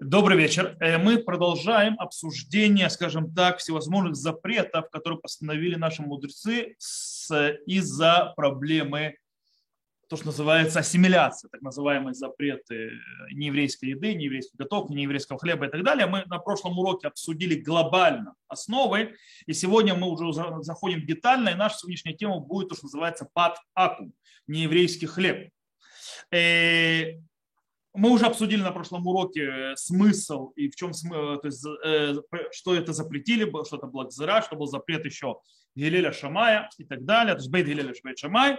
[0.00, 0.78] Добрый вечер.
[0.80, 6.74] Э, мы продолжаем обсуждение, скажем так, всевозможных запретов, которые постановили наши мудрецы
[7.66, 9.16] из-за проблемы,
[10.08, 12.92] то, что называется ассимиляция, так называемые запреты
[13.30, 16.06] нееврейской еды, нееврейской готовки, нееврейского хлеба и так далее.
[16.06, 21.76] Мы на прошлом уроке обсудили глобально основы, и сегодня мы уже заходим детально, и наша
[21.76, 24.14] сегодняшняя тема будет то, что называется пад акум,
[24.46, 25.50] нееврейский хлеб.
[27.92, 31.64] Э, мы уже обсудили на прошлом уроке э, смысл и в чем смысл, то есть,
[31.84, 32.14] э,
[32.52, 35.40] что это запретили, что это Блакзера, что был запрет еще
[35.74, 38.58] Гилеля Шамая и так далее, то есть Бейт Гилеля Бейт Шамай,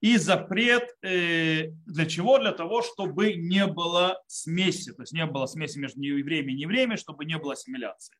[0.00, 2.38] и запрет э, для чего?
[2.38, 6.96] Для того, чтобы не было смеси, то есть не было смеси между евреями и неевреями,
[6.96, 8.14] чтобы не было ассимиляции.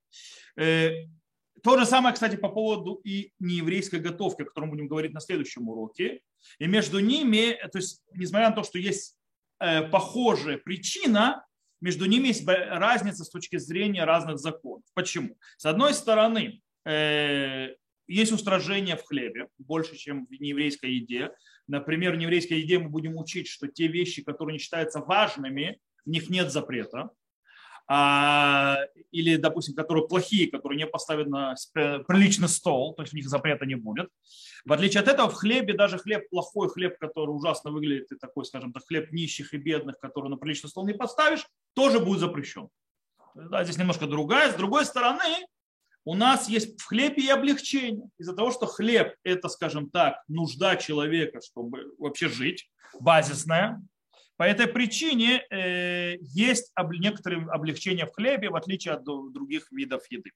[1.65, 5.19] То же самое, кстати, по поводу и нееврейской готовки, о которой мы будем говорить на
[5.19, 6.21] следующем уроке.
[6.61, 9.18] И между ними, то есть, несмотря на то, что есть Э,
[9.59, 11.45] похожая причина,
[11.81, 14.85] между ними есть разница с точки зрения разных законов.
[14.95, 15.37] Почему?
[15.57, 17.75] С одной стороны, э,
[18.09, 21.31] есть устражение в хлебе, больше, чем в нееврейской еде.
[21.69, 26.11] Например, в нееврейской еде мы будем учить, что те вещи, которые не считаются важными, в
[26.11, 27.11] них нет запрета.
[27.91, 28.77] А,
[29.13, 33.65] или, допустим, которые плохие, которые не поставят на приличный стол, то есть у них запрета
[33.65, 34.11] не будет.
[34.67, 38.45] В отличие от этого, в хлебе, даже хлеб плохой, хлеб, который ужасно выглядит, и такой,
[38.45, 42.69] скажем так, хлеб нищих и бедных, который на приличный стол не поставишь, тоже будет запрещен.
[43.35, 44.53] Да, здесь немножко другая.
[44.53, 45.47] С другой стороны,
[46.05, 48.11] у нас есть в хлебе и облегчение.
[48.19, 53.83] Из-за того, что хлеб– это, скажем так, нужда человека, чтобы вообще жить, базисная,
[54.39, 60.31] по этой причине э, есть некоторые облегчения в хлебе, в отличие от других видов еды.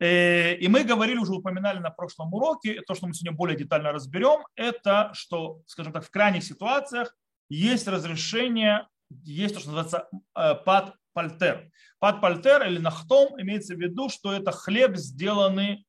[0.00, 3.92] Э, и мы говорили, уже упоминали на прошлом уроке, то, что мы сегодня более детально
[3.92, 7.16] разберем, это, что, скажем так, в крайних ситуациях
[7.48, 8.88] есть разрешение,
[9.22, 11.70] есть то, что называется э, пад пальтер.
[12.00, 15.86] Пад пальтер или нахтом имеется в виду, что это хлеб, сделанный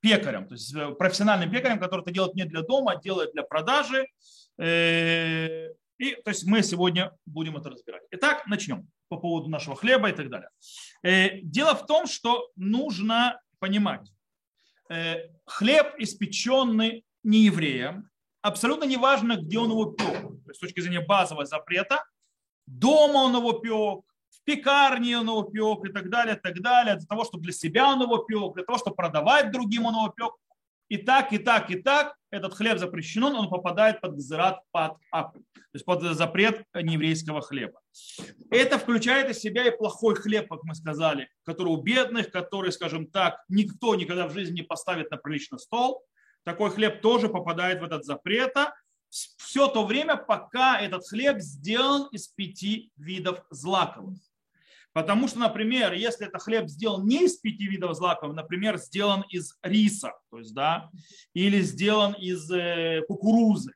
[0.00, 4.06] пекарем, то есть профессиональным пекарем, который это делает не для дома, а делает для продажи,
[4.60, 8.02] и, то есть мы сегодня будем это разбирать.
[8.10, 10.48] Итак, начнем по поводу нашего хлеба и так далее.
[11.02, 14.10] Э, дело в том, что нужно понимать,
[14.88, 18.08] э, хлеб, испеченный не евреем,
[18.40, 22.04] абсолютно неважно, где он его пек, то есть с точки зрения базового запрета,
[22.66, 26.96] дома он его пек, в пекарне он его пек и так далее, и так далее,
[26.96, 30.08] для того, чтобы для себя он его пек, для того, чтобы продавать другим он его
[30.08, 30.32] пек,
[30.90, 35.42] и так, и так, и так этот хлеб запрещен, он попадает под гзерат под акм,
[35.54, 37.80] то есть под запрет нееврейского хлеба.
[38.50, 43.06] Это включает из себя и плохой хлеб, как мы сказали, который у бедных, который, скажем
[43.06, 46.04] так, никто никогда в жизни не поставит на приличный стол.
[46.44, 48.54] Такой хлеб тоже попадает в этот запрет.
[49.08, 54.18] Все то время, пока этот хлеб сделан из пяти видов злаковых.
[54.92, 59.56] Потому что, например, если это хлеб сделан не из пяти видов злаков, например, сделан из
[59.62, 60.90] риса, то есть, да,
[61.32, 63.72] или сделан из э, кукурузы,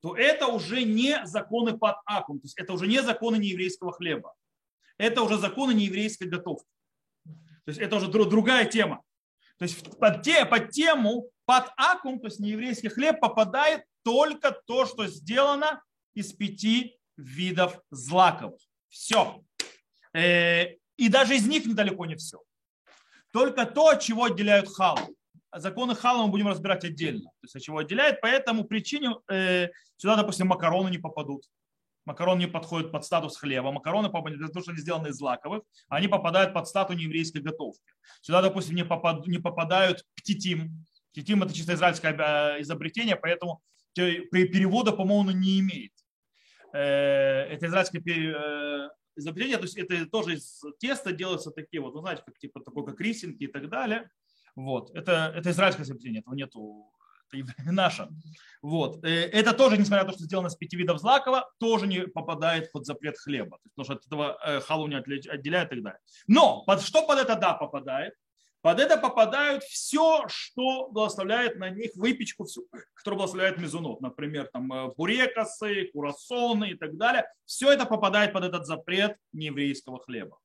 [0.00, 4.34] то это уже не законы под акум, то есть это уже не законы нееврейского хлеба.
[4.98, 6.68] Это уже законы нееврейской готовки.
[7.24, 9.02] То есть это уже другая тема.
[9.58, 14.86] То есть под, те, под тему под акум, то есть нееврейский хлеб, попадает только то,
[14.86, 15.82] что сделано
[16.14, 18.60] из пяти видов злаковых.
[18.88, 19.42] Все.
[20.14, 22.40] Э, и даже из них недалеко не все.
[23.32, 25.16] Только то, от чего отделяют халу.
[25.54, 27.30] Законы хала мы будем разбирать отдельно.
[27.40, 28.20] То есть от чего отделяет.
[28.20, 31.44] По этому причине э, сюда, допустим, макароны не попадут.
[32.04, 33.70] Макароны не подходят под статус хлеба.
[33.70, 37.92] Макароны, потому что они сделаны из злаковых, они попадают под статус нееврейской готовки.
[38.22, 40.84] Сюда, допустим, не, попад, не попадают птитим.
[41.12, 43.62] Птитим– это чисто израильское э, изобретение, поэтому
[43.94, 45.92] перевода, по-моему, не имеет.
[46.72, 48.00] Это израильское
[49.16, 52.84] изобретения, то есть это тоже из теста делаются такие вот, вы знаете, как типа такой
[52.84, 54.10] как рисинки и так далее.
[54.54, 54.90] Вот.
[54.94, 56.92] Это, это израильское изобретение, этого нету
[57.32, 58.08] это наше.
[58.62, 59.04] Вот.
[59.04, 62.70] Э, это тоже, несмотря на то, что сделано из пяти видов злакова, тоже не попадает
[62.72, 63.58] под запрет хлеба.
[63.74, 66.00] Потому что от этого э, халу не отделяет и так далее.
[66.26, 68.14] Но под что под это да попадает?
[68.62, 74.00] Под это попадают все, что благословляет на них выпечку, всю, которая благословляет мезунот.
[74.00, 77.26] Например, там э, бурекосы, курасоны и так далее.
[77.44, 80.38] Все это попадает под этот запрет нееврейского хлеба.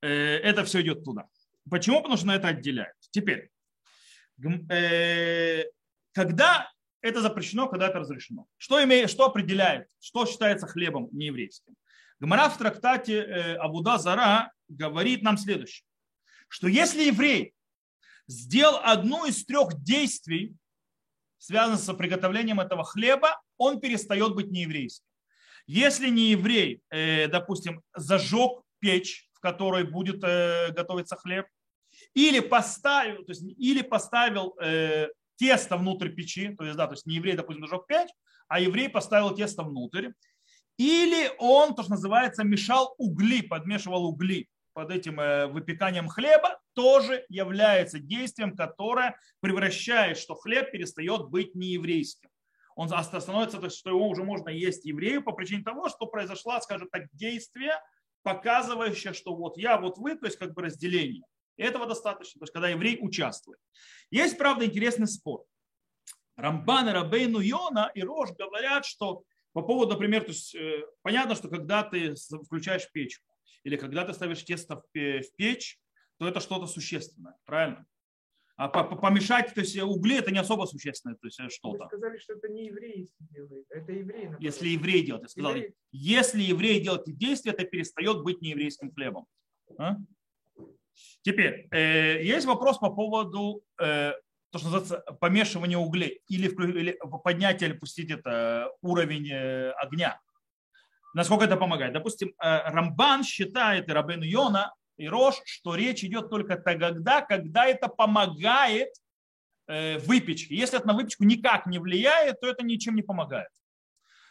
[0.00, 1.28] Э, это все идет туда.
[1.70, 1.98] Почему?
[1.98, 2.96] Потому что на это отделяют.
[3.10, 3.50] Теперь,
[4.70, 5.64] э,
[6.12, 6.72] когда
[7.02, 8.46] это запрещено, когда это разрешено.
[8.56, 11.74] Что, имеет, что определяет, что считается хлебом нееврейским?
[12.20, 13.22] Гмара в трактате
[13.60, 15.84] Абуда Зара говорит нам следующее
[16.54, 17.52] что если еврей
[18.28, 20.54] сделал одно из трех действий,
[21.36, 25.04] связанных с приготовлением этого хлеба, он перестает быть нееврейским.
[25.66, 31.44] Если не еврей, э, допустим, зажег печь, в которой будет э, готовиться хлеб,
[32.14, 37.04] или поставил, то есть, или поставил э, тесто внутрь печи, то есть, да, то есть
[37.04, 38.10] не еврей, допустим, зажег печь,
[38.46, 40.10] а еврей поставил тесто внутрь,
[40.76, 45.16] или он, то, что называется, мешал угли, подмешивал угли под этим
[45.52, 52.28] выпеканием хлеба, тоже является действием, которое превращает, что хлеб перестает быть нееврейским
[52.76, 56.88] он становится, то что его уже можно есть еврею по причине того, что произошло, скажем
[56.88, 57.80] так, действие,
[58.22, 61.24] показывающее, что вот я, вот вы, то есть как бы разделение.
[61.56, 63.60] Этого достаточно, то есть когда еврей участвует.
[64.10, 65.44] Есть, правда, интересный спор.
[66.36, 69.22] Рамбан и Рабейну Йона и Рош говорят, что
[69.52, 73.24] по поводу, например, то есть, э, понятно, что когда ты включаешь печку
[73.62, 75.78] или когда ты ставишь тесто в печь,
[76.18, 77.86] то это что-то существенное, правильно?
[78.56, 81.84] А помешать, то есть угли это не особо существенное то есть э, что-то.
[81.84, 84.26] Вы сказали, что это не евреи делают, это евреи.
[84.26, 84.38] Например.
[84.40, 85.74] Если еврей делает, я сказал, еврей.
[85.90, 89.26] если еврей делает действие, это перестает быть нееврейским хлебом.
[89.76, 89.96] А?
[91.22, 94.12] Теперь, э, есть вопрос по поводу э,
[94.50, 100.20] то, что называется помешивания углей или, или поднятие или пустить это уровень э, огня.
[101.14, 101.92] Насколько это помогает?
[101.92, 107.66] Допустим, э, Рамбан считает, и Рабен Йона и Рош, что речь идет только тогда, когда
[107.66, 108.88] это помогает
[109.68, 110.56] э, выпечке.
[110.56, 113.48] Если это на выпечку никак не влияет, то это ничем не помогает.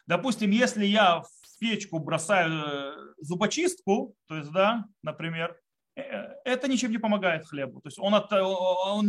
[0.07, 5.57] Допустим, если я в печку бросаю э, зубочистку, то есть, да, например,
[5.95, 7.80] это ничем не помогает хлебу.
[7.80, 9.06] То есть он, от, он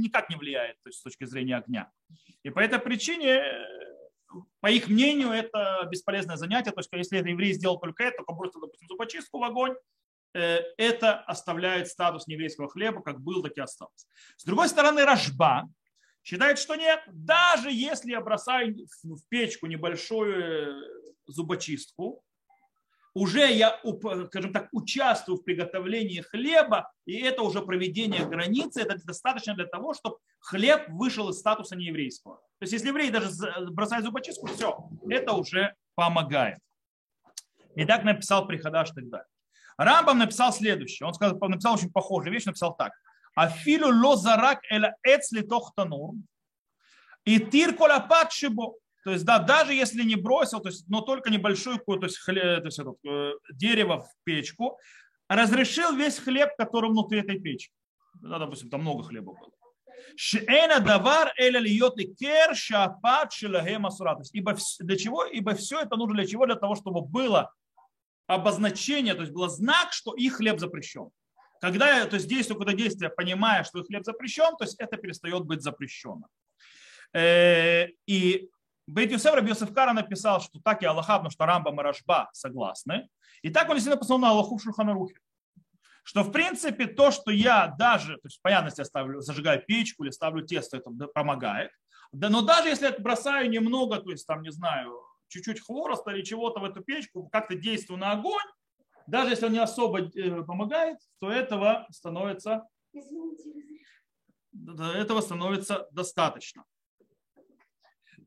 [0.00, 1.90] никак не влияет то есть, с точки зрения огня.
[2.44, 3.42] И по этой причине,
[4.60, 6.72] по их мнению, это бесполезное занятие.
[6.72, 9.74] То есть если еврей сделал только это, то бросил, допустим, зубочистку в огонь,
[10.32, 14.06] Э, это оставляет статус нееврейского хлеба, как был, так и остался.
[14.36, 15.68] С другой стороны, Рожба
[16.22, 22.22] считает, что нет, даже если я бросаю в печку небольшую э, зубочистку,
[23.14, 23.80] уже я,
[24.28, 29.94] скажем так, участвую в приготовлении хлеба, и это уже проведение границы, это достаточно для того,
[29.94, 32.36] чтобы хлеб вышел из статуса нееврейского.
[32.36, 33.30] То есть если еврей даже
[33.70, 36.58] бросает зубочистку, все, это уже помогает.
[37.74, 39.24] И так написал Приходаш тогда.
[39.76, 41.06] Рамбам написал следующее.
[41.06, 42.92] Он сказал, написал очень похожую вещь, написал так.
[43.34, 46.14] Афилу лозарак эла эцли тохтанур.
[47.24, 48.74] И тир колапат шибо.
[49.04, 52.62] То есть, да, даже если не бросил, то есть, но только небольшую то есть, хлеб,
[52.62, 54.78] то есть этот, э, дерево в печку,
[55.28, 57.72] разрешил весь хлеб, который внутри этой печки.
[58.14, 59.50] Да, допустим, там много хлеба было.
[60.16, 63.32] Шеэна давар и кер шапат
[64.32, 65.24] Ибо для чего?
[65.24, 66.46] Ибо все это нужно для чего?
[66.46, 67.52] Для того, чтобы было
[68.26, 71.10] обозначение, то есть был знак, что их хлеб запрещен.
[71.60, 75.44] Когда то есть, действую какое-то действие, понимая, что их хлеб запрещен, то есть это перестает
[75.44, 76.28] быть запрещенным.
[77.12, 78.48] Э, и
[78.90, 83.08] Бейт Юсеф Раби Кара написал, что так и Аллаха, потому что Рамбам и Рашба согласны.
[83.42, 85.14] И так он действительно написал на Аллаху в Шуханарухе.
[86.02, 90.02] Что в принципе то, что я даже, то есть понятно, если я ставлю, зажигаю печку
[90.02, 91.70] или ставлю тесто, это помогает.
[92.10, 96.22] Да, но даже если я бросаю немного, то есть там, не знаю, чуть-чуть хвороста или
[96.22, 98.48] чего-то в эту печку, как-то действую на огонь,
[99.06, 102.66] даже если он не особо э, помогает, то этого становится,
[104.52, 106.64] этого становится достаточно.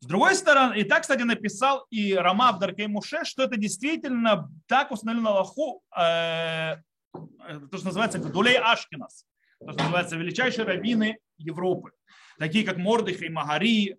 [0.03, 4.51] С другой стороны, и так, кстати, написал и Рама в Даркей Муше, что это действительно
[4.67, 6.75] так установлено Аллаху, э,
[7.13, 9.25] то, что называется Гдулей Ашкинас,
[9.61, 11.91] то, что называется величайшие раввины Европы,
[12.37, 13.97] такие как Мордыхай, Магари,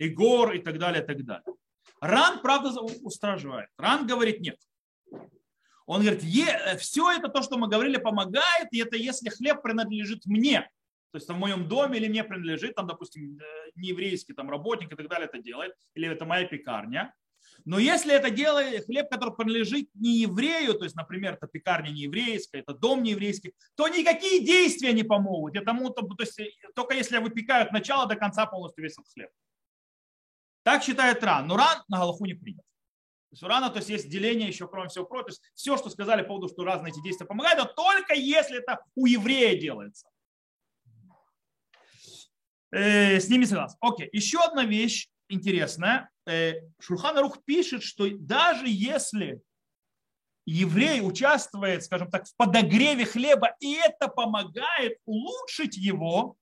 [0.00, 1.46] Игор и так далее, и так далее.
[2.00, 3.68] Ран, правда, устраживает.
[3.78, 4.58] Ран говорит нет.
[5.86, 6.24] Он говорит,
[6.80, 10.68] все это то, что мы говорили, помогает, и это если хлеб принадлежит мне,
[11.14, 14.92] то есть в моем доме или мне принадлежит, там, допустим, э, не еврейский там, работник
[14.92, 17.14] и так далее это делает, или это моя пекарня.
[17.64, 22.00] Но если это делает хлеб, который принадлежит не еврею, то есть, например, это пекарня не
[22.00, 25.54] еврейская, это дом не еврейский, то никакие действия не помогут.
[25.54, 26.40] Этому, то, то есть,
[26.74, 29.30] только если я выпекаю от начала до конца полностью весь этот хлеб.
[30.64, 31.46] Так считает Ран.
[31.46, 32.64] Но Ран на Галаху не принят.
[32.64, 35.36] То есть у Рана то есть, есть деление еще, кроме всего прочего.
[35.54, 39.06] Все, что сказали по поводу, что разные эти действия помогают, но только если это у
[39.06, 40.08] еврея делается.
[42.74, 43.76] Э, с ними согласен.
[43.80, 46.10] Окей, еще одна вещь интересная.
[46.26, 49.40] Э, Шурхан Рух пишет, что даже если
[50.44, 56.36] еврей участвует, скажем так, в подогреве хлеба, и это помогает улучшить его,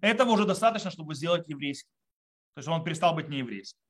[0.00, 1.90] этого уже достаточно, чтобы сделать еврейским.
[2.54, 3.80] То есть он перестал быть нееврейским.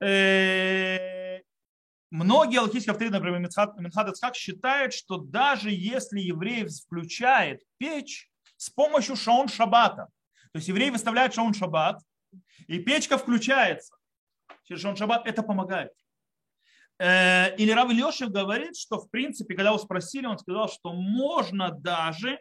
[0.00, 1.40] Э,
[2.10, 9.16] многие алхийские авторы, например, Минхат Ицхак, считают, что даже если еврей включает печь с помощью
[9.16, 10.08] шаун шабата,
[10.52, 12.00] то есть еврей выставляет шаун шабат,
[12.66, 13.96] и печка включается
[14.64, 15.92] через шаун шабат, это помогает.
[16.98, 21.70] Э, Или Рав Ильешев говорит, что в принципе, когда его спросили, он сказал, что можно
[21.70, 22.40] даже,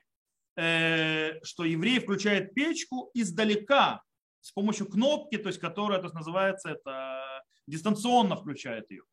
[0.57, 4.01] э, что еврей включает печку издалека
[4.41, 9.03] с помощью кнопки, то есть которая, то есть, называется, это дистанционно включает ее.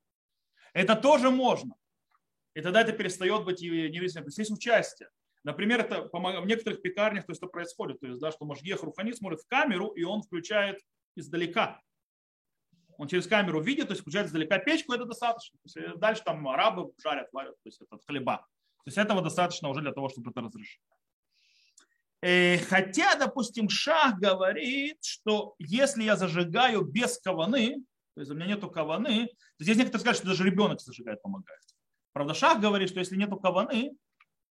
[0.72, 1.74] Это тоже можно.
[2.54, 4.22] И тогда это перестает быть нееврейским.
[4.22, 5.08] То есть есть участие.
[5.44, 8.00] Например, это в некоторых пекарнях то есть, это происходит.
[8.00, 10.80] То есть, да, что Машгех Рухани смотрит в камеру, и он включает
[11.16, 11.80] издалека.
[12.96, 15.58] Он через камеру видит, то есть включает издалека печку, это достаточно.
[15.58, 18.38] То есть, дальше там арабы жарят, варят, то есть это хлеба.
[18.38, 20.80] То есть этого достаточно уже для того, чтобы это разрешить.
[22.22, 27.84] Э, хотя, допустим, Шах говорит, что если я зажигаю без каваны,
[28.14, 29.26] то есть у меня нету каваны,
[29.58, 31.60] то здесь некоторые скажут, что даже ребенок зажигает, помогает.
[32.14, 33.92] Правда, Шах говорит, что если нету каваны,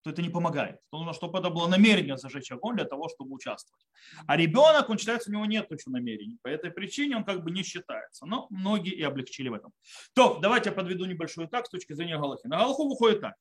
[0.04, 0.80] то это не помогает.
[0.92, 3.86] То нужно, чтобы это было намерение зажечь огонь для того, чтобы участвовать.
[4.28, 6.38] А ребенок, он считается, у него нет еще намерений.
[6.42, 8.26] По этой причине он как бы не считается.
[8.26, 9.72] Но многие и облегчили в этом.
[10.14, 12.48] То, давайте я подведу небольшой так с точки зрения Галахи.
[12.48, 13.36] На Галаху выходит так.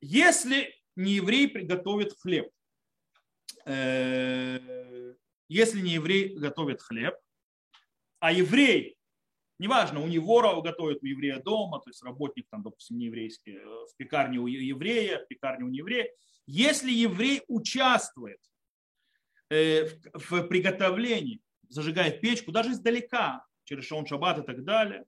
[0.00, 2.50] Если не еврей приготовит хлеб,
[3.66, 5.14] э,
[5.48, 7.14] если не еврей готовит хлеб,
[8.20, 8.97] а еврей
[9.58, 13.64] Неважно, у него готовят у еврея дома, то есть работник, там, допустим, не еврейский, э,
[13.64, 16.08] в пекарне у еврея, в пекарне у нееврея.
[16.46, 18.38] Если еврей участвует
[19.50, 25.04] э, в приготовлении, зажигает печку, даже издалека, через шаун шаббат и так далее,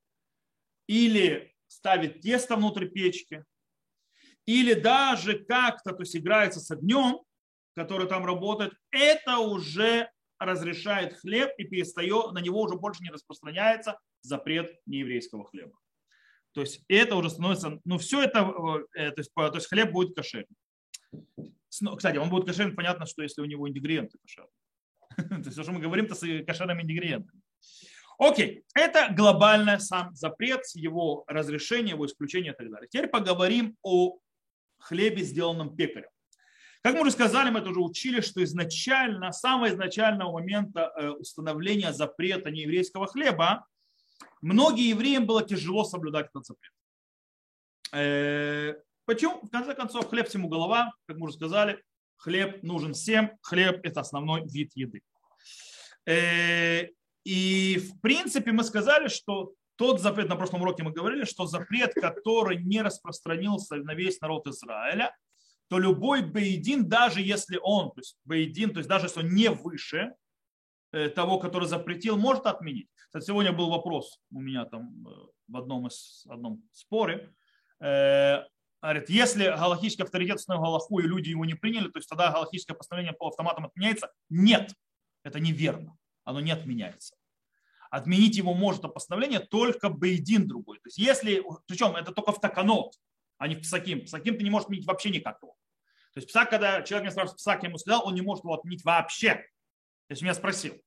[0.88, 3.45] или ставит тесто внутрь печки,
[4.47, 7.21] или даже как-то то есть играется с огнем,
[7.76, 14.00] который там работает, это уже разрешает хлеб и перестает, на него уже больше не распространяется
[14.23, 15.79] запрет нееврейского хлеба.
[16.53, 18.41] То есть это уже становится, ну все это,
[18.95, 20.57] э, то есть, то есть хлеб будет кошерным.
[21.97, 24.53] Кстати, он будет кошерным, понятно, что если у него ингредиенты кошерные.
[25.17, 27.41] То есть, что мы говорим, то с кошерными ингредиентами.
[28.19, 32.89] Окей, это глобально сам запрет, его разрешение, его исключение и так далее.
[32.89, 34.19] Теперь поговорим о
[34.79, 36.11] хлебе, сделанном пекарем.
[36.83, 41.11] Как мы уже сказали, мы это уже учили, что изначально, с самого изначального момента э,
[41.11, 43.67] установления запрета нееврейского хлеба,
[44.41, 46.73] многим евреям было тяжело соблюдать этот запрет.
[47.93, 48.75] Э,
[49.05, 49.41] почему?
[49.43, 51.83] В конце концов, хлеб всему голова, как мы уже сказали,
[52.17, 55.03] хлеб нужен всем, хлеб– это основной вид еды.
[56.07, 56.89] Э,
[57.25, 61.95] и в принципе мы сказали, что тот запрет, на прошлом уроке мы говорили, что запрет,
[61.95, 65.17] который не распространился на весь народ Израиля,
[65.69, 69.50] то любой бейдин, даже если он, то есть бейдин, то есть даже если он не
[69.50, 70.12] выше
[70.93, 72.89] э, того, который запретил, может отменить.
[73.11, 75.11] Кстати, сегодня был вопрос у меня там э,
[75.49, 77.35] в одном из одном споре.
[77.81, 78.45] Э,
[78.81, 82.76] говорит, если галактический авторитет установил галаху, и люди его не приняли, то есть тогда галактическое
[82.76, 84.12] постановление по автоматам отменяется?
[84.29, 84.73] Нет,
[85.25, 85.99] это неверно.
[86.23, 87.17] Оно не отменяется.
[87.90, 90.79] Отменить его может постановление только бейдин другой.
[90.79, 92.95] То есть если, причем это только в таканот,
[93.38, 94.05] а не в псаким.
[94.05, 95.57] Псаким ты не можешь отменить вообще никак его.
[96.14, 98.85] То есть псак, когда человек мне спрашивает, псак ему сказал, он не может его отменить
[98.85, 99.35] вообще.
[99.35, 100.81] То есть меня спросил.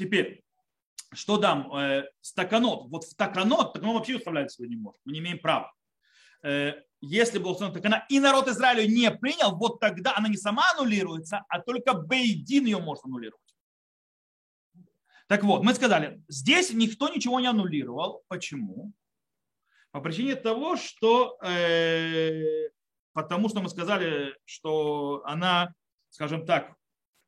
[0.00, 0.42] Теперь,
[1.12, 1.70] что дам?
[1.74, 2.88] Э, стаканот.
[2.88, 4.98] Вот в таканот, так он вообще уставлять его не может.
[5.04, 5.74] Мы не имеем права.
[6.42, 10.62] Э, если был установлен такана, и народ Израиля не принял, вот тогда она не сама
[10.72, 13.54] аннулируется, а только Бейдин ее может аннулировать.
[15.28, 18.22] Так вот, мы сказали, здесь никто ничего не аннулировал.
[18.28, 18.94] Почему?
[19.90, 22.70] По причине того, что э,
[23.12, 25.74] потому что мы сказали, что она,
[26.08, 26.79] скажем так,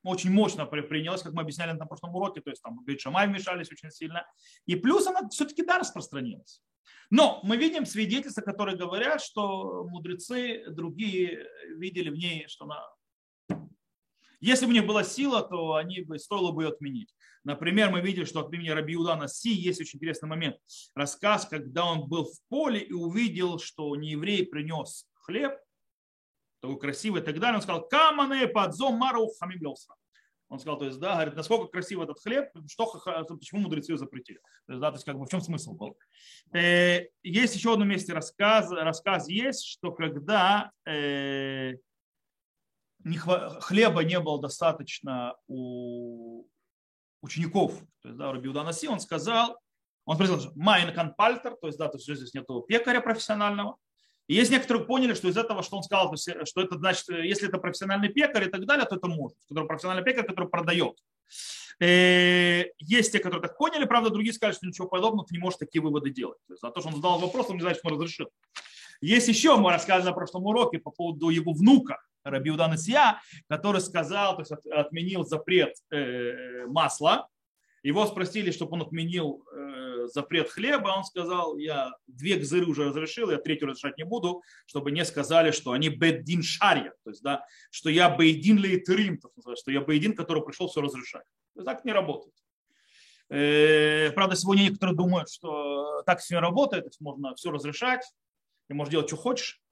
[0.03, 3.71] очень мощно принялась, как мы объясняли на прошлом уроке, то есть там говорит, Шамай вмешались
[3.71, 4.27] очень сильно.
[4.67, 6.63] И плюс она все-таки да, распространилась.
[7.11, 12.83] Но мы видим свидетельства, которые говорят, что мудрецы другие видели в ней, что она
[14.43, 17.15] если бы у них была сила, то они бы, стоило бы ее отменить.
[17.45, 20.57] Например, мы видели, что от имени Раби Удана Си есть очень интересный момент.
[20.97, 25.53] Рассказ, когда он был в поле и увидел, что нееврей принес хлеб,
[26.63, 27.57] такой красивый и так далее.
[27.57, 29.75] Он сказал, камане подзом мару хамим
[30.49, 32.87] Он сказал, то есть, да, говорит, насколько красив этот хлеб, что,
[33.37, 34.39] почему мудрецы его запретили.
[34.67, 35.99] То есть, да, то есть, как бы в чем смысл был.
[36.55, 41.73] Э, есть еще в одном месте рассказ, рассказ есть, что когда э,
[43.01, 46.47] не, хлеба не было достаточно у
[47.23, 49.59] учеников, то есть, да, Рабиуда Наси, он сказал,
[50.05, 53.79] он спросил, Майн Канпальтер, то есть, да, то есть здесь нет пекаря профессионального,
[54.29, 57.59] и есть некоторые поняли, что из этого, что он сказал, что это значит, если это
[57.59, 59.37] профессиональный пекарь и так далее, то это может.
[59.49, 60.97] Который профессиональный пекарь, который продает.
[61.81, 65.59] Э, есть те, которые так поняли, правда, другие сказали, что ничего подобного, ты не можешь
[65.59, 66.39] такие выводы делать.
[66.47, 68.31] То за то, что он задал вопрос, он не знает, что он разрешил.
[69.01, 74.37] Есть еще, мы рассказывали на прошлом уроке по поводу его внука, Рабиудана Сия, который сказал,
[74.37, 77.29] то есть отменил запрет э, масла.
[77.83, 79.72] Его спросили, чтобы он отменил э, э,
[80.09, 84.91] запрет хлеба, он сказал, я две гзыры уже разрешил, я третью разрешать не буду, чтобы
[84.91, 89.21] не сказали, что они беддин шарья, то есть, да, что я бейдин лейтерим,
[89.57, 91.25] что я бейдин, который пришел все разрешать.
[91.65, 92.35] Так не работает.
[93.29, 98.05] Э, правда, сегодня некоторые думают, что так все работает, можно все разрешать,
[98.69, 99.63] и можешь делать, что хочешь.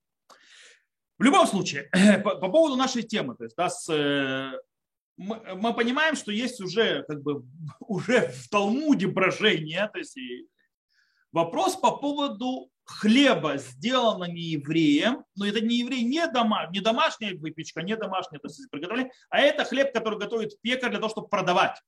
[1.19, 1.91] В любом случае,
[2.25, 4.59] по, по поводу нашей темы, то есть, да, с, э,
[5.21, 7.45] мы, мы понимаем, что есть уже, как бы,
[7.81, 10.19] уже в Талмуде брожение, то есть
[11.31, 17.35] вопрос по поводу хлеба, сделано не евреем, но это не еврей, не, дома, не домашняя
[17.37, 21.29] выпечка, не домашняя то есть, приготовление, а это хлеб, который готовит пекарь для того, чтобы
[21.29, 21.81] продавать.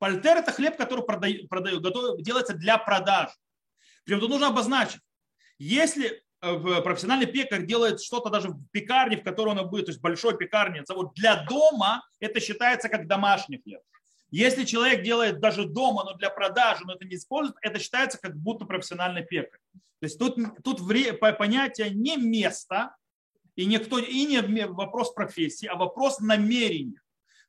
[0.00, 3.32] Пальтер– это хлеб, который продает, продает, готов, делается для продажи.
[4.04, 5.00] Причем тут нужно обозначить,
[5.58, 10.36] если профессиональный пекарь делает что-то даже в пекарне, в которой он будет, то есть большой
[10.36, 13.80] пекарне, вот для дома это считается как домашний хлеб.
[14.30, 18.36] Если человек делает даже дома, но для продажи, но это не использует, это считается как
[18.36, 19.60] будто профессиональный пекарь.
[20.00, 20.80] То есть тут, тут
[21.38, 22.94] понятие не место
[23.54, 27.00] и, никто, и не вопрос профессии, а вопрос намерения.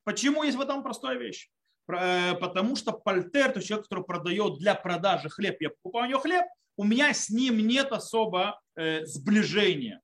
[0.04, 1.50] Почему есть в этом простая вещь?
[1.90, 6.10] Э, потому что пальтер, то есть человек, который продает для продажи хлеб, я покупаю у
[6.10, 10.02] него хлеб, у меня с ним нет особо э, сближения.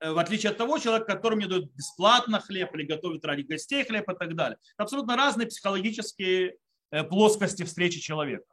[0.00, 3.84] Э, в отличие от того человека, который мне дает бесплатно хлеб или готовит ради гостей
[3.84, 4.58] хлеб и так далее.
[4.74, 6.56] Это абсолютно разные психологические
[7.10, 8.44] плоскости встречи человека.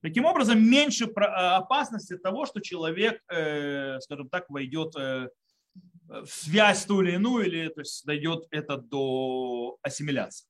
[0.00, 7.46] Таким образом, меньше опасности того, что человек, скажем так, войдет в связь ту или иную,
[7.46, 10.48] или то есть дойдет это до ассимиляции.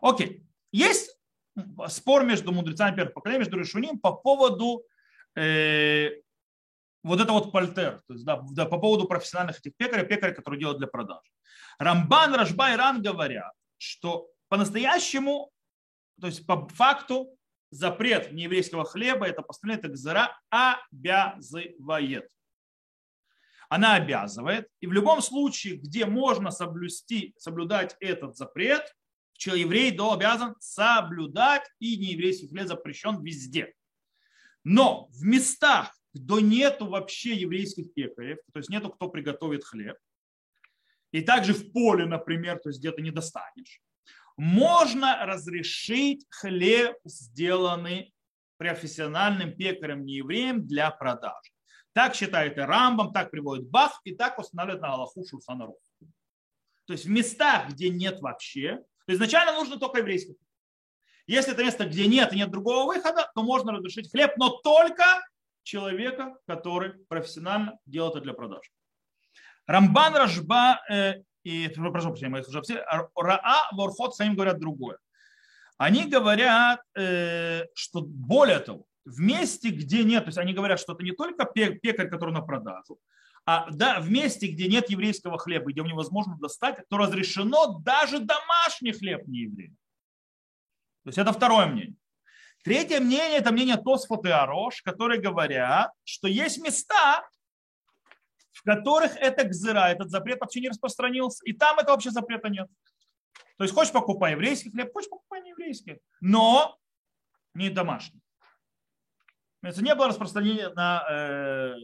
[0.00, 0.42] Окей.
[0.74, 1.16] Есть
[1.86, 4.84] спор между мудрецами первого поколения, между Решуним по поводу
[5.36, 6.10] э,
[7.04, 10.58] вот это вот пальтер, то есть, да, да, по поводу профессиональных этих пекарей, пекарей, которые
[10.58, 11.30] делают для продажи.
[11.78, 15.52] Рамбан, Рашба и Ран говорят, что по-настоящему,
[16.20, 17.38] то есть по факту,
[17.70, 22.28] запрет нееврейского хлеба, это постановление Такзара обязывает.
[23.68, 28.92] Она обязывает, и в любом случае, где можно соблюсти, соблюдать этот запрет,
[29.52, 33.74] еврей до обязан соблюдать, и нееврейский хлеб запрещен везде.
[34.64, 39.98] Но в местах, где нету вообще еврейских пекарей, то есть нету кто приготовит хлеб,
[41.12, 43.80] и также в поле, например, то есть где-то не достанешь,
[44.36, 48.12] можно разрешить хлеб, сделанный
[48.56, 51.50] профессиональным пекарем неевреем для продажи.
[51.92, 55.78] Так считает и Рамбам, так приводит Бах, и так устанавливает на Аллаху Шурсанару.
[56.86, 60.36] То есть в местах, где нет вообще, изначально нужно только еврейский
[61.26, 65.04] если это место, где нет и нет другого выхода, то можно разрешить хлеб, но только
[65.62, 68.70] человека, который профессионально делает это для продажи.
[69.66, 72.84] Рамбан, Рашба э, и, прошу прощения, их уже все,
[73.16, 74.98] Раа, Ворхот сами говорят другое.
[75.78, 80.92] Они говорят, э, что более того, в месте, где нет, то есть они говорят, что
[80.92, 82.98] это не только пекарь, который на продажу,
[83.46, 88.92] а да, в месте, где нет еврейского хлеба, где невозможно достать, то разрешено даже домашний
[88.92, 89.76] хлеб не евреям.
[91.04, 91.96] То есть это второе мнение.
[92.62, 97.28] Третье мнение– это мнение Тосфот и Арош, которые говорят, что есть места,
[98.52, 102.68] в которых это гзыра, этот запрет вообще не распространился, и там этого вообще запрета нет.
[103.58, 106.78] То есть хочешь покупай еврейский хлеб, хочешь покупай не еврейский, но
[107.52, 108.20] не домашний.
[109.60, 111.74] Это не было распространения на э,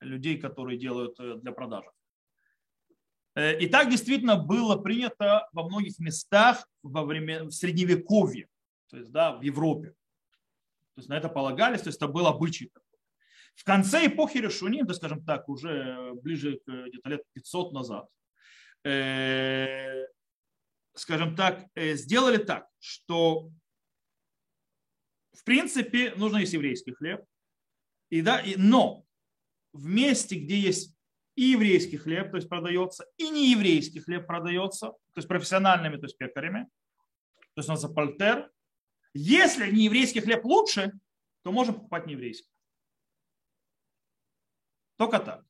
[0.00, 1.90] людей, которые делают э, для продажи.
[3.34, 8.48] Э, и так действительно было принято во многих местах во время в средневековье,
[8.90, 9.90] то есть да, в Европе.
[10.94, 12.72] То есть на это полагались, то есть это был обычай.
[13.54, 18.08] В конце эпохи Решуним, да скажем так, уже ближе к где-то лет 500 назад,
[18.84, 20.06] э,
[20.94, 23.50] скажем так, э, сделали так, что
[25.32, 27.24] в принципе нужно есть еврейский хлеб,
[28.10, 29.05] и, да, и, но
[29.76, 30.96] в месте, где есть
[31.34, 36.16] и еврейский хлеб, то есть продается, и нееврейский хлеб продается, то есть профессиональными, то есть
[36.16, 36.68] пекарями.
[37.54, 38.50] То есть у нас за пальтер.
[39.14, 40.92] Если нееврейский хлеб лучше,
[41.42, 42.50] то можем покупать нееврейский.
[44.96, 45.42] Только так.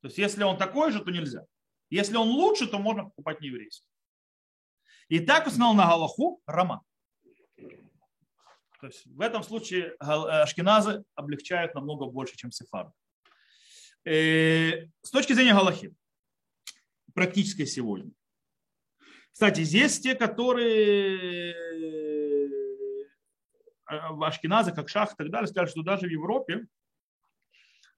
[0.00, 1.46] То есть если он такой же, то нельзя.
[1.90, 3.88] Если он лучше, то можно покупать нееврейский.
[5.08, 6.82] И так узнал на Галаху Рама.
[8.80, 12.92] То есть в этом случае ашкеназы облегчают намного больше, чем сефарды.
[14.04, 15.94] Э, с точки зрения Галахи,
[17.14, 18.10] практической сегодня.
[19.32, 22.48] Кстати, здесь те, которые э,
[24.10, 26.66] в Ашкеназа, как Шах и так далее, сказали, что даже в Европе,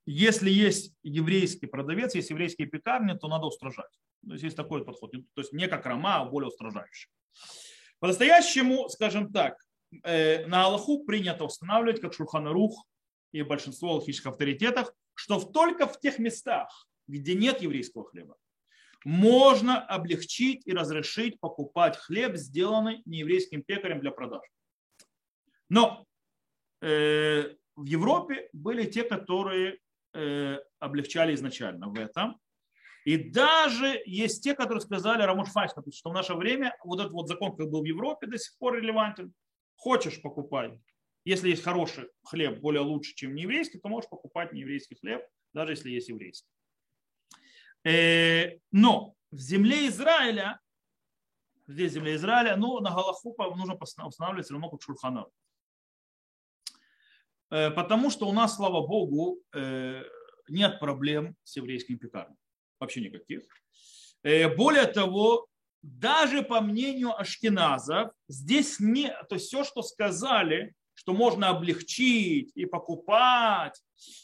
[0.06, 3.90] если есть еврейский продавец, есть еврейские пекарни, то надо устражать.
[4.26, 5.12] То есть есть такой подход.
[5.12, 7.08] То есть не как Рома, а более устражающий.
[7.98, 9.56] По-настоящему, скажем так,
[10.02, 12.86] э, на Аллаху принято устанавливать, как Шурханарух
[13.32, 18.36] и большинство аллахических авторитетов, что только в тех местах, где нет еврейского хлеба,
[19.04, 24.48] можно облегчить и разрешить покупать хлеб, сделанный нееврейским пекарем для продажи.
[25.68, 26.06] Но
[26.80, 29.78] э, в Европе были те, которые
[30.14, 32.40] э, облегчали изначально в этом.
[33.04, 37.28] И даже есть те, которые сказали, Рамуш Файс, что в наше время вот этот вот
[37.28, 39.34] закон, как был в Европе, до сих пор релевантен.
[39.76, 40.80] Хочешь, покупай.
[41.24, 45.90] Если есть хороший хлеб, более лучше, чем нееврейский, то можешь покупать нееврейский хлеб, даже если
[45.90, 46.48] есть еврейский.
[47.84, 50.60] Э, но в земле Израиля,
[51.66, 55.30] здесь земля Израиля, ну, на Галаху нужно устанавливать все равно как Шурханов.
[57.50, 60.02] Э, потому что у нас, слава Богу, э,
[60.48, 62.36] нет проблем с еврейским пекарнем.
[62.78, 63.42] Вообще никаких.
[64.56, 65.46] Более того,
[65.82, 72.66] даже по мнению ашкеназов, здесь не, то есть все, что сказали, что можно облегчить и
[72.66, 73.80] покупать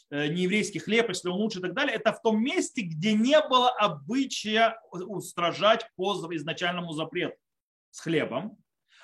[0.09, 3.39] э, нееврейский хлеб, если он лучше и так далее, это в том месте, где не
[3.47, 7.35] было обычая устражать по изначальному запрету
[7.91, 8.57] с хлебом.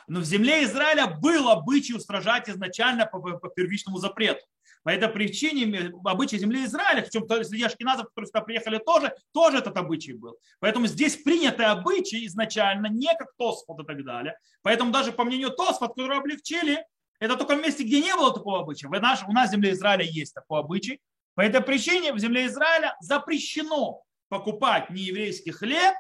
[0.08, 4.46] Но в земле Израиля был обычай устражать изначально по, первичному запрету.
[4.84, 9.58] По этой причине обычай земли Израиля, в чем среди ашкеназов, которые сюда приехали тоже, тоже
[9.58, 10.38] этот обычай был.
[10.62, 14.38] Поэтому здесь принятый обычай изначально, не как Тосфот и так далее.
[14.62, 16.86] Поэтому даже по мнению Тосфот, которые облегчили,
[17.20, 18.90] это только в месте, где не было такого обычая.
[18.90, 21.02] В наш, у нас в земле Израиля есть такой обычай.
[21.34, 25.96] По этой причине в земле Израиля запрещено покупать нееврейский хлеб,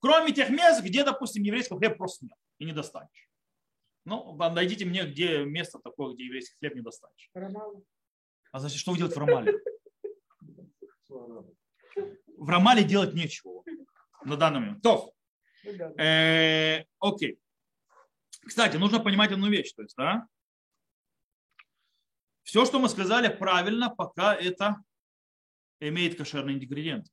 [0.00, 3.28] кроме тех мест, где, допустим, еврейского хлеба просто нет и не достанешь.
[4.04, 7.30] Ну, найдите мне, где место такое, где еврейский хлеб не достанешь.
[8.50, 9.54] А значит, что вы делаете в Рамале?
[12.38, 13.62] В Рамале делать нечего
[14.24, 14.82] на данный момент.
[14.82, 15.12] То,
[15.64, 17.38] Ну э, окей.
[18.46, 19.72] Кстати, нужно понимать одну вещь.
[19.72, 20.26] То есть, да,
[22.42, 24.76] все, что мы сказали, правильно, пока это
[25.80, 27.06] имеет кошерный ингредиент.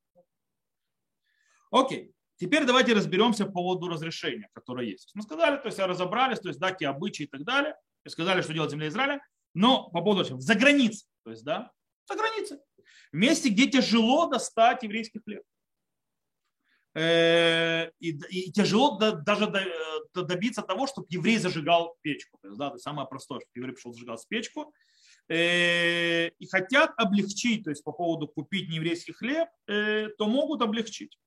[1.72, 2.14] Окей.
[2.38, 5.12] Теперь давайте разберемся по поводу разрешения, которое есть.
[5.14, 8.42] Мы сказали, то есть разобрались, то есть да, те обычаи и так далее, и сказали,
[8.42, 9.22] что делать земле Израиля,
[9.54, 11.72] но по поводу за границей, то есть да,
[12.08, 12.60] за границей,
[13.12, 15.44] в месте, где тяжело достать еврейский хлеб.
[16.96, 22.40] Э, и, и тяжело даже э, добиться того, чтобы еврей зажигал печку.
[22.42, 24.74] То есть, да, это самое простое, чтобы еврей пришел зажигал печку.
[25.28, 31.18] Э, и хотят облегчить, то есть по поводу купить нееврейский хлеб, то могут облегчить.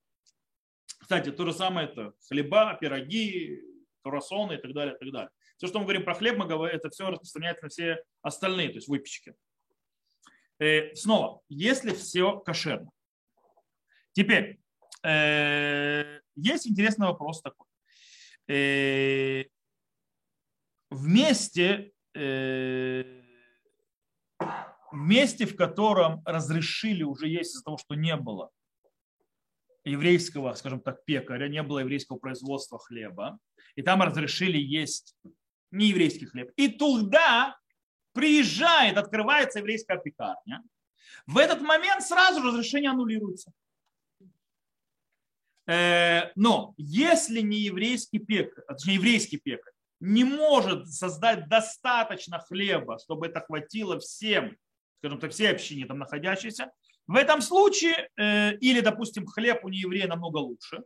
[0.99, 3.61] Кстати, то же самое это хлеба, пироги,
[4.03, 5.31] турасоны и так далее, и так далее.
[5.57, 8.75] Все, что мы говорим про хлеб, мы говорим, это все распространяется на все остальные, то
[8.77, 9.35] есть выпечки.
[10.95, 12.91] Снова, если все кошерно.
[14.13, 14.62] Теперь,
[15.05, 17.67] есть интересный вопрос такой.
[18.49, 19.45] Э,
[20.91, 23.23] вместе, э,
[24.91, 28.51] вместе, в котором разрешили уже есть из-за того, что не было
[29.85, 33.39] еврейского, скажем так, пекаря, не было еврейского производства хлеба,
[33.75, 35.17] и там разрешили есть
[35.71, 36.53] нееврейский хлеб.
[36.57, 37.57] И туда
[38.13, 40.63] приезжает, открывается еврейская пекарня.
[41.27, 43.53] В этот момент сразу разрешение аннулируется.
[45.67, 52.99] Э, но если не еврейский пекарь, а точнее еврейский пекарь, не может создать достаточно хлеба,
[52.99, 54.57] чтобы это хватило всем,
[54.99, 56.73] скажем так, всей общине там находящейся,
[57.07, 60.83] в этом случае, э, или, допустим, хлеб у нееврея намного лучше,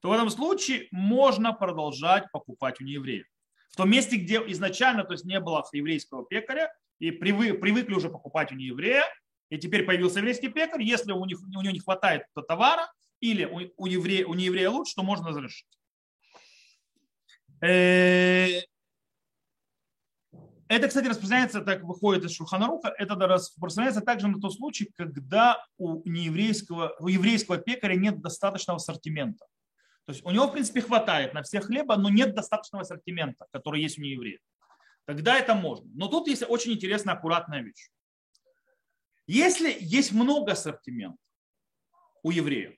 [0.00, 3.24] то в этом случае можно продолжать покупать у нееврея.
[3.70, 8.52] В том месте, где изначально то есть не было еврейского пекаря, и привыкли уже покупать
[8.52, 9.04] у нееврея,
[9.50, 13.60] и теперь появился еврейский пекарь, если у, них, у него не хватает товара, или у,
[13.76, 15.66] у, еврея, у нееврея лучше, то можно разрешить.
[17.62, 18.60] Э,
[20.68, 26.02] это, кстати, распространяется, так выходит из Шуханаруха, это распространяется также на тот случай, когда у,
[26.08, 29.46] нееврейского, у еврейского пекаря нет достаточного ассортимента.
[30.06, 33.80] То есть у него, в принципе, хватает на все хлеба, но нет достаточного ассортимента, который
[33.82, 34.38] есть у нееврея.
[35.04, 35.88] Тогда это можно.
[35.94, 37.90] Но тут есть очень интересная, аккуратная вещь.
[39.28, 41.18] Если есть много ассортимента
[42.22, 42.76] у евреев,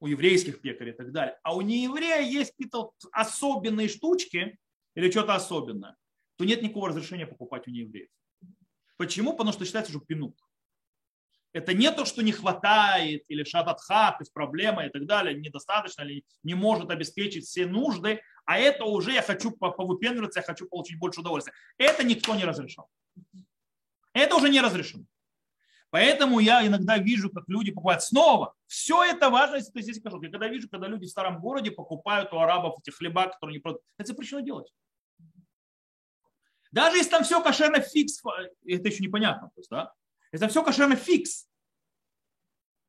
[0.00, 4.58] у еврейских пекарей и так далее, а у нееврея есть какие-то особенные штучки
[4.94, 5.96] или что-то особенное,
[6.36, 8.08] то нет никакого разрешения покупать у неевреев.
[8.96, 9.32] Почему?
[9.32, 10.38] Потому что считается, что пинут.
[11.52, 16.02] Это не то, что не хватает, или шататха, то есть проблема и так далее, недостаточно,
[16.02, 20.98] или не может обеспечить все нужды, а это уже я хочу повыпендриваться, я хочу получить
[20.98, 21.54] больше удовольствия.
[21.78, 22.90] Это никто не разрешал.
[24.12, 25.04] Это уже не разрешено.
[25.90, 28.54] Поэтому я иногда вижу, как люди покупают снова.
[28.66, 30.20] Все это важно, если ты здесь скажу.
[30.20, 33.60] Я когда вижу, когда люди в старом городе покупают у арабов эти хлеба, которые не
[33.60, 33.82] продают.
[33.98, 34.72] Это запрещено делать.
[36.72, 38.20] Даже если там все кошерно фикс,
[38.66, 39.48] это еще непонятно.
[39.54, 39.92] То есть, да?
[40.32, 41.48] Если там все кошерно фикс.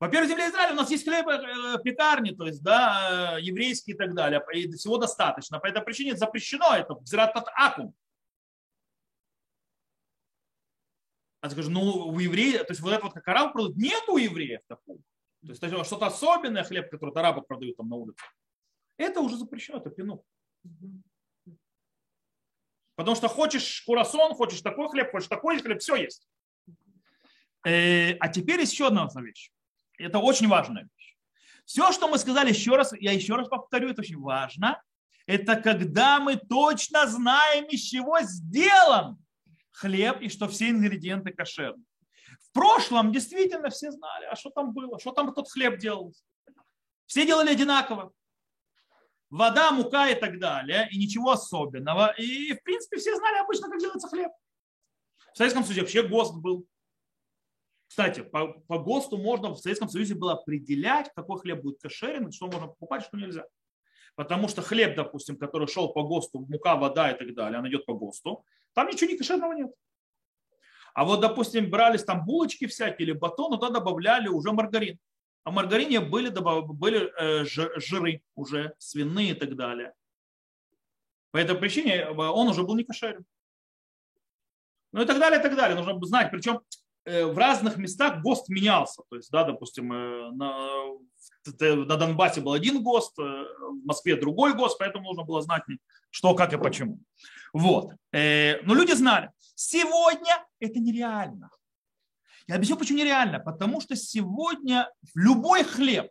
[0.00, 3.94] Во-первых, в земле Израиля у нас есть хлеб, э, пекарни, то есть, да, э, еврейские
[3.94, 4.44] и так далее.
[4.52, 5.58] И всего достаточно.
[5.58, 6.94] По этой причине запрещено это.
[6.94, 7.94] Взират акум.
[11.40, 14.16] А скажу, ну, у евреев, то есть вот это вот как араб продают, нет у
[14.16, 14.98] евреев такого.
[15.46, 18.24] То есть что-то особенное хлеб, который арабы продают там на улице.
[18.96, 20.24] Это уже запрещено, это пину.
[22.96, 26.28] Потому что хочешь курасон, хочешь такой хлеб, хочешь такой хлеб, все есть.
[27.64, 29.52] Э, а теперь еще одна вещь.
[29.98, 31.16] Это очень важная вещь.
[31.64, 34.82] Все, что мы сказали еще раз, я еще раз повторю, это очень важно.
[35.26, 39.18] Это когда мы точно знаем, из чего сделан
[39.78, 41.84] хлеб и что все ингредиенты кошерные.
[42.40, 46.12] В прошлом действительно все знали, а что там было, что там тот хлеб делал.
[47.06, 48.12] Все делали одинаково.
[49.30, 52.14] Вода, мука и так далее, и ничего особенного.
[52.18, 54.32] И, в принципе, все знали обычно, как делается хлеб.
[55.32, 56.66] В Советском Союзе вообще ГОСТ был.
[57.86, 62.46] Кстати, по, по ГОСТу можно в Советском Союзе было определять, какой хлеб будет кошерен, что
[62.46, 63.46] можно покупать, что нельзя.
[64.18, 67.86] Потому что хлеб, допустим, который шел по ГОСТу, мука, вода и так далее, он идет
[67.86, 69.70] по ГОСТу, там ничего не кошерного нет.
[70.92, 74.98] А вот, допустим, брались там булочки всякие или батон, туда добавляли уже маргарин.
[75.44, 79.94] А в маргарине были, были э, жиры уже, свиные и так далее.
[81.30, 83.24] По этой причине э, он уже был не кошерен.
[84.90, 85.76] Ну и так далее, и так далее.
[85.76, 86.32] Нужно знать.
[86.32, 86.60] Причем
[87.08, 89.02] в разных местах ГОСТ менялся.
[89.08, 90.66] То есть, да, допустим, на,
[91.60, 95.62] на Донбассе был один ГОСТ, в Москве другой ГОСТ, поэтому нужно было знать,
[96.10, 97.00] что, как и почему.
[97.52, 97.92] Вот.
[98.12, 99.30] Но люди знали.
[99.54, 101.50] Сегодня это нереально.
[102.48, 103.38] Я объясню, почему нереально.
[103.38, 106.10] Потому что сегодня в любой хлеб,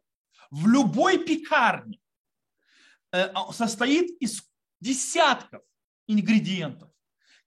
[0.51, 1.99] в любой пекарне
[3.11, 4.43] э, а, состоит из
[4.79, 5.61] десятков
[6.07, 6.86] ингредиентов,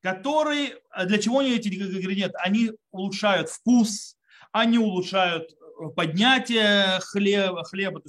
[0.02, 2.36] которые, э, для чего они эти ингредиенты?
[2.38, 4.16] Они улучшают вкус,
[4.52, 5.50] они улучшают
[5.96, 8.08] поднятие хлеба, хлеба то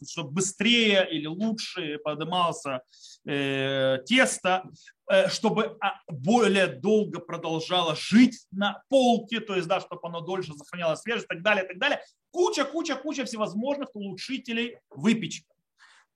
[0.00, 2.82] есть, чтобы быстрее или лучше поднимался
[3.24, 4.64] э, тесто,
[5.08, 10.52] э, чтобы а, более долго продолжало жить на полке, то есть, да, чтобы оно дольше
[10.54, 12.00] сохраняло свежесть и так далее, и так далее.
[12.30, 15.46] Куча, куча, куча всевозможных улучшителей выпечки.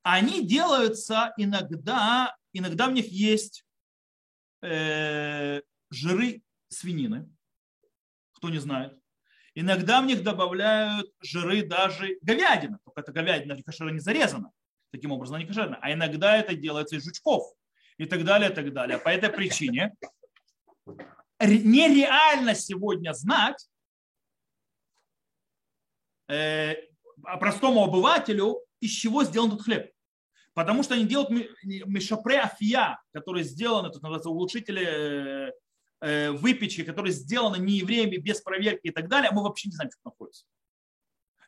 [0.03, 3.65] Они делаются иногда, иногда в них есть
[4.63, 7.29] э, жиры свинины,
[8.33, 8.99] кто не знает.
[9.55, 14.53] Иногда в них добавляют жиры даже говядины, только это говядина кошерно не зарезана,
[14.93, 15.79] таким образом не кошерна.
[15.83, 17.53] А иногда это делается из жучков
[17.97, 18.99] и так далее, и так далее.
[18.99, 19.95] По этой причине
[21.41, 23.69] нереально сегодня знать
[26.29, 26.77] э,
[27.39, 29.93] простому обывателю, из чего сделан этот хлеб.
[30.65, 35.51] Потому что они делают мишапре афия, которые сделаны, тут называется улучшители э,
[36.03, 39.75] Э, выпечки, которые сделаны не евреями, без проверки и так далее, а мы вообще не
[39.75, 40.47] знаем, что находится.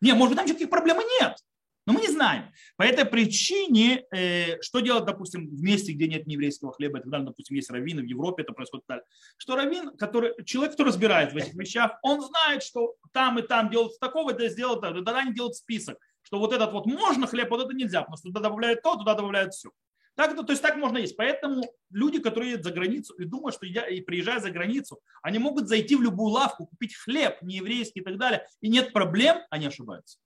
[0.03, 1.38] Не, может быть, там никаких проблем нет.
[1.87, 2.53] Но мы не знаем.
[2.77, 7.11] По этой причине, э, что делать, допустим, в месте, где нет еврейского хлеба, и так
[7.11, 9.05] далее, допустим, есть раввины, в Европе это происходит так,
[9.38, 13.70] что раввин, который, человек, который разбирает в этих вещах, он знает, что там и там
[13.70, 15.96] делают такого, да сделают так, тогда они делают список,
[16.33, 19.14] что вот этот вот можно хлеб, вот это нельзя, потому что туда добавляют то, туда
[19.14, 19.71] добавляют все.
[20.14, 21.14] Так, то есть так можно есть.
[21.14, 25.38] Поэтому люди, которые едут за границу и думают, что я, и приезжая за границу, они
[25.38, 29.42] могут зайти в любую лавку, купить хлеб, не еврейский и так далее, и нет проблем,
[29.51, 30.18] они ошибаются.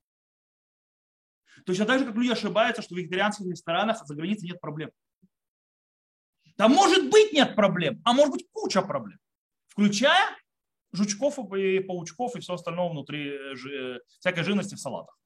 [1.64, 4.92] Точно так же, как люди ошибаются, что в вегетарианских ресторанах за границей нет проблем.
[6.57, 9.19] Там может быть нет проблем, а может быть куча проблем,
[9.66, 10.25] включая
[10.92, 15.16] жучков и паучков и все остальное внутри э, всякой живности в салатах.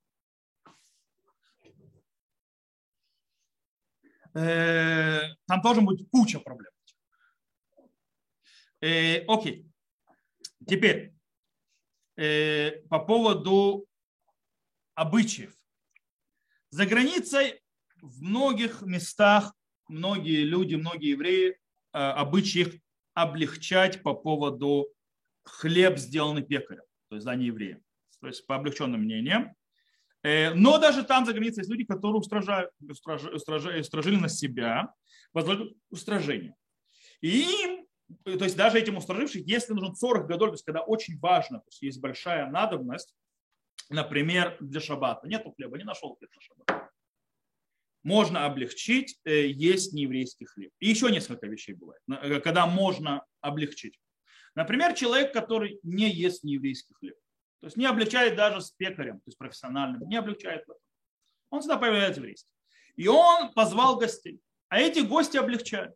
[4.33, 6.71] Там тоже будет куча проблем.
[8.81, 9.66] Э, окей.
[10.66, 11.12] Теперь
[12.16, 13.87] э, по поводу
[14.95, 15.55] обычаев.
[16.71, 17.61] За границей
[18.01, 19.55] в многих местах
[19.88, 21.59] многие люди, многие евреи
[21.93, 22.81] обычаи
[23.14, 24.88] облегчать по поводу
[25.43, 27.83] хлеб, сделанный пекарем, то есть за не евреем.
[28.21, 29.55] То есть по облегченным мнениям.
[30.22, 34.92] Э, но даже там за границей есть люди, которые устражают, устражали, устражили на себя,
[35.33, 36.54] возложили устражение.
[37.20, 37.87] И им,
[38.24, 41.66] то есть даже этим устражившим, если нужен 40 годов, то есть когда очень важно, то
[41.68, 43.14] есть есть большая надобность,
[43.88, 46.90] например, для шаббата, нету хлеба, не нашел хлеб на шаббат.
[48.02, 50.72] Можно облегчить э, есть нееврейский хлеб.
[50.78, 53.98] И еще несколько вещей бывает, э, когда можно облегчить.
[54.54, 57.16] Например, человек, который не ест нееврейский хлеб.
[57.61, 60.75] То есть не облегчает даже с пекарем, то есть профессиональным, не этом.
[61.51, 62.49] Он всегда появляется в риске.
[62.96, 64.40] И он позвал гостей.
[64.68, 65.94] А эти гости облегчают.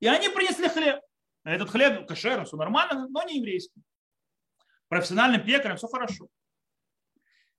[0.00, 1.00] И они принесли хлеб.
[1.44, 3.82] Этот хлеб кошерный, все нормально, но не еврейский.
[4.88, 6.28] Профессиональным пекарем все хорошо.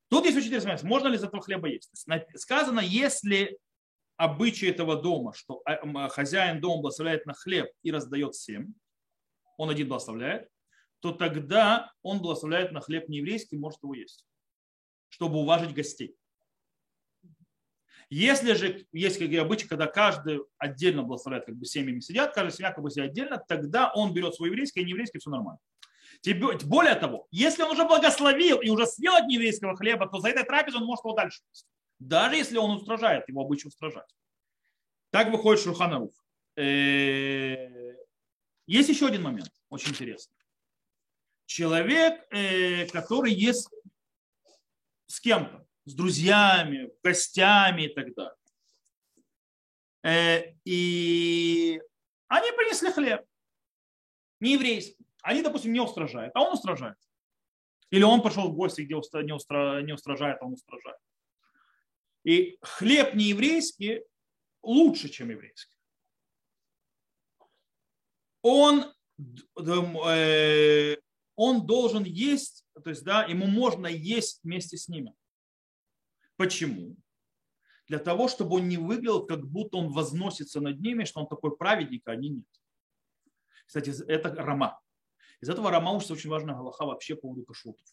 [0.09, 0.83] Тут есть очень интересный момент.
[0.83, 1.91] Можно ли из этого хлеба есть?
[2.35, 3.57] Сказано, если
[4.17, 8.75] обычай этого дома, что а, хозяин дома благословляет на хлеб и раздает всем,
[9.57, 10.49] он один благословляет,
[11.05, 14.25] то тогда он благословляет на хлеб нееврейский, может его есть,
[15.07, 16.15] чтобы уважить гостей.
[18.09, 22.71] Если же есть как обычай, когда каждый отдельно благословляет, как бы семьями сидят, каждая семья
[22.71, 25.59] как бы сидит отдельно, тогда он берет свой еврейский, а нееврейский, все нормально.
[26.63, 30.43] Более того, если он уже благословил и уже съел от нееврейского хлеба, то за этой
[30.43, 31.67] трапезой он может его дальше есть.
[31.99, 34.09] Даже если он устражает, его обычай устражать.
[35.11, 36.15] Так выходит Шурханарух.
[36.57, 37.93] Э,
[38.65, 40.33] есть еще один момент, очень интересный.
[41.45, 43.69] Человек, э, который есть
[45.07, 48.35] с кем-то, с друзьями, гостями и так далее.
[50.03, 51.81] Э, и
[52.27, 53.25] они принесли хлеб,
[54.39, 55.05] не еврейский.
[55.21, 56.97] Они, допустим, не устражают, а он устражает.
[57.89, 60.99] Или он пошел в гости, где не, устра, не устражает, а он устражает.
[62.23, 64.03] И хлеб не еврейский
[64.61, 65.75] лучше, чем еврейский.
[68.41, 68.93] Он,
[69.57, 70.95] э,
[71.35, 75.13] он должен есть, то есть, да, ему можно есть вместе с ними.
[76.37, 76.95] Почему?
[77.87, 81.55] Для того, чтобы он не выглядел, как будто он возносится над ними, что он такой
[81.55, 82.45] праведник, а они нет.
[83.67, 84.79] Кстати, это рама.
[85.41, 87.85] Из этого рама учится очень важная галаха вообще по поводу кашрутов.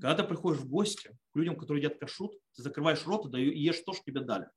[0.00, 3.80] Когда ты приходишь в гости к людям, которые едят кашрут, ты закрываешь рот и ешь
[3.80, 4.48] то, что тебе дали.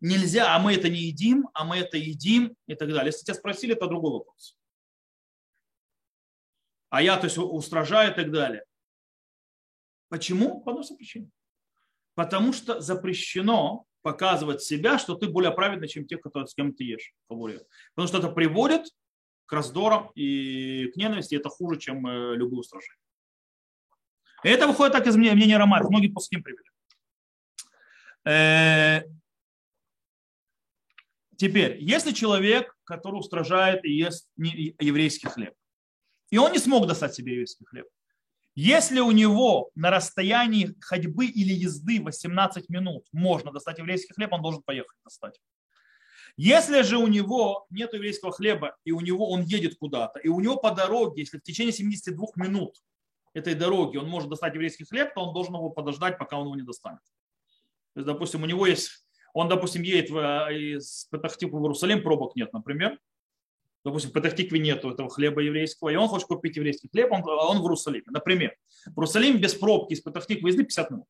[0.00, 3.06] Нельзя, а мы это не едим, а мы это едим и так далее.
[3.06, 4.56] Если тебя спросили, это другой вопрос.
[6.92, 8.66] А я, то есть, устражаю и так далее.
[10.10, 10.60] Почему?
[10.60, 11.30] По одной причине.
[12.14, 16.84] Потому что запрещено показывать себя, что ты более праведный, чем те, которые, с кем ты
[16.84, 17.14] ешь.
[17.28, 18.84] Потому что это приводит
[19.46, 21.34] к раздорам и к ненависти.
[21.34, 23.00] Это хуже, чем э, любые устражения.
[24.44, 25.88] И это выходит так из мнения Романа.
[25.88, 26.68] Многие по ним привели.
[28.26, 29.04] Э,
[31.38, 35.54] теперь, если человек, который устражает и ест еврейский хлеб,
[36.32, 37.86] и он не смог достать себе еврейский хлеб,
[38.54, 44.42] если у него на расстоянии ходьбы или езды 18 минут можно достать еврейский хлеб, он
[44.42, 45.38] должен поехать достать.
[46.36, 50.40] Если же у него нет еврейского хлеба, и у него он едет куда-то, и у
[50.40, 52.76] него по дороге, если в течение 72 минут
[53.34, 56.56] этой дороги он может достать еврейский хлеб, то он должен его подождать, пока он его
[56.56, 57.02] не достанет.
[57.94, 62.52] То есть, допустим, у него есть, он, допустим, едет из Петахтиква в Иерусалим, пробок нет,
[62.54, 62.98] например,
[63.84, 67.58] допустим, в Петахтикве нету этого хлеба еврейского, и он хочет купить еврейский хлеб, он, он
[67.58, 68.04] в Иерусалиме.
[68.06, 71.06] Например, в Иерусалим без пробки из Петахтиквы езды 50 минут.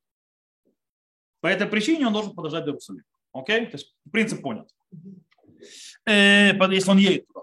[1.40, 3.04] По этой причине он должен подождать до Иерусалима.
[3.32, 3.66] Окей?
[3.66, 4.68] То есть принцип понят.
[6.06, 7.40] Э, если он едет туда.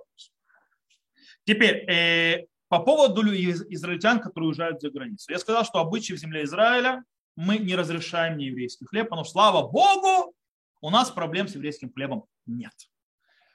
[1.45, 5.31] Теперь, э, по поводу израильтян, которые уезжают за границу.
[5.31, 7.03] Я сказал, что обычаи в земле Израиля
[7.35, 10.35] мы не разрешаем нееврейский хлеб, потому что, слава Богу,
[10.81, 12.73] у нас проблем с еврейским хлебом нет.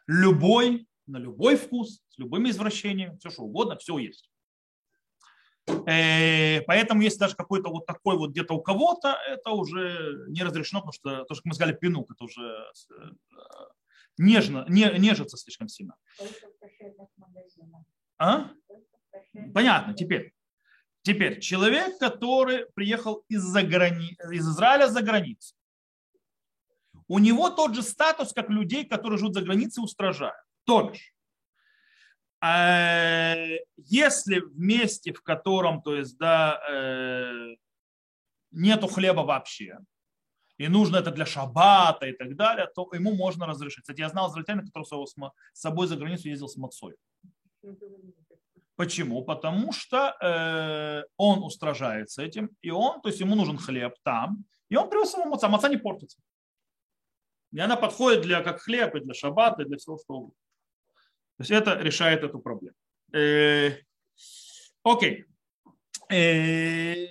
[0.06, 4.31] Любой на любой вкус, с любыми извращениями, все что угодно, все есть.
[5.87, 10.81] Э, поэтому если даже какой-то вот такой вот где-то у кого-то, это уже не разрешено,
[10.81, 12.95] потому что то, что мы сказали, пинук, это уже э,
[14.19, 15.97] нежно, не, нежится слишком сильно.
[18.19, 18.51] А?
[19.55, 20.35] Понятно, теперь.
[21.03, 24.17] Теперь, человек, который приехал из-за грани...
[24.33, 25.55] из Израиля за границу,
[27.09, 30.43] у него тот же статус, как людей, которые живут за границей, устражают.
[30.64, 31.14] То бишь,
[32.42, 37.57] э, если в месте, в котором, то есть, да, э,
[38.50, 39.79] нету хлеба вообще,
[40.57, 43.83] и нужно это для шабата и так далее, то ему можно разрешить.
[43.83, 46.94] Кстати, я знал израильтянина, который с собой за границу ездил с мацой.
[48.77, 49.24] Почему?
[49.24, 54.77] Потому что э, он устражается этим, и он, то есть ему нужен хлеб там, и
[54.77, 56.19] он привез ему маца, маца не портится.
[57.52, 60.44] И она подходит для как хлеб, и для шабата, и для всего, что угодно.
[61.37, 62.76] То есть это решает эту проблему.
[63.12, 63.78] Э,
[64.85, 65.24] окей.
[66.10, 67.06] Э,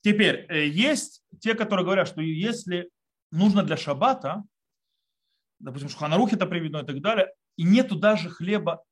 [0.00, 2.90] теперь, э, есть те, которые говорят, что если
[3.32, 4.44] нужно для шабата,
[5.58, 8.84] допустим, шуханарухи это приведено и так далее, и нету даже хлеба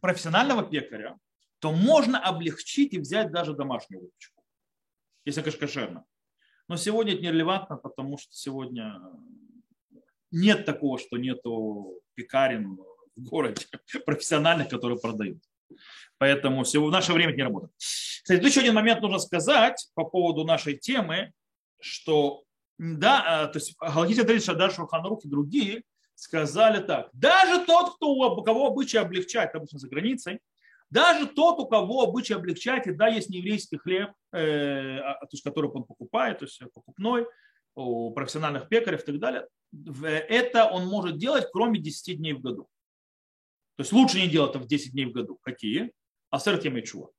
[0.00, 1.18] профессионального пекаря,
[1.58, 4.42] то можно облегчить и взять даже домашнюю выпечку,
[5.24, 6.04] если, конечно, кошерно.
[6.68, 9.00] Но сегодня это нерелевантно, потому что сегодня
[10.34, 12.76] нет такого, что нету пекарен
[13.16, 13.66] в городе
[14.06, 15.38] профессиональных, которые продают.
[16.18, 17.72] Поэтому в наше время это не работает.
[17.78, 21.32] Кстати, еще один момент нужно сказать по поводу нашей темы,
[21.80, 22.42] что
[22.78, 25.84] да, а, то есть Галахите Трид, Шадар, Шурханарух и другие
[26.16, 27.10] сказали так.
[27.12, 30.40] Даже тот, кто, у кого обычай облегчать, обычно за границей,
[30.90, 35.44] даже тот, у кого обычай облегчать, и да, есть нееврейский хлеб, э, а, то есть,
[35.44, 37.26] который он покупает, то есть покупной,
[37.74, 39.48] у профессиональных пекарей и так далее,
[40.28, 42.68] это он может делать кроме 10 дней в году.
[43.76, 45.38] То есть лучше не делать это в 10 дней в году.
[45.42, 45.92] Какие?
[46.30, 47.10] Асер Кемечуа.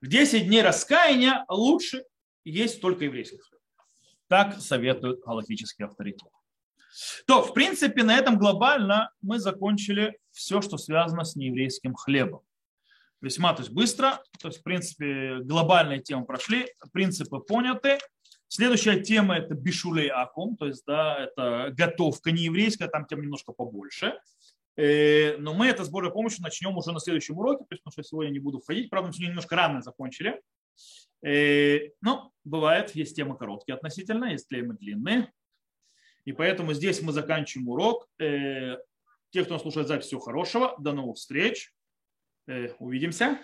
[0.00, 2.04] В 10 дней раскаяния лучше
[2.44, 3.60] есть только еврейский хлеб.
[4.28, 6.30] Так советуют галактические авторитеты.
[7.26, 12.40] То, в принципе, на этом глобально мы закончили все, что связано с нееврейским хлебом.
[13.20, 17.98] Весьма то есть быстро, то есть, в принципе, глобальные темы прошли, принципы поняты.
[18.48, 24.14] Следующая тема это бишулей акум, то есть, да, это готовка нееврейская, там тем немножко побольше.
[24.76, 28.30] Э, но мы это с Божьей помощью начнем уже на следующем уроке, потому что сегодня
[28.30, 28.90] не буду входить.
[28.90, 30.40] Правда, мы сегодня немножко рано закончили.
[31.24, 35.32] Э, но бывает, есть темы короткие относительно, есть темы длинные.
[36.24, 38.08] И поэтому здесь мы заканчиваем урок.
[38.20, 38.76] Э,
[39.30, 40.76] те, кто слушает запись, всего хорошего.
[40.78, 41.72] До новых встреч.
[42.78, 43.40] Увидимся.